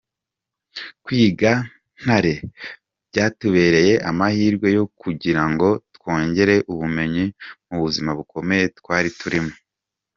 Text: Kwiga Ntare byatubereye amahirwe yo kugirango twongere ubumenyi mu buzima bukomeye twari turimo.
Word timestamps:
Kwiga 1.03 1.51
Ntare 2.01 2.33
byatubereye 3.09 3.93
amahirwe 4.09 4.67
yo 4.77 4.85
kugirango 5.01 5.67
twongere 5.95 6.55
ubumenyi 6.71 7.25
mu 7.67 7.77
buzima 7.83 8.09
bukomeye 8.19 8.65
twari 8.79 9.09
turimo. 9.19 9.53